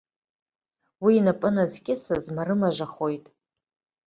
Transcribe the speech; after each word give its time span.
Уи 1.03 1.13
инапы 1.19 1.49
назкьысыз 1.55 2.25
марымажахоит. 2.35 3.25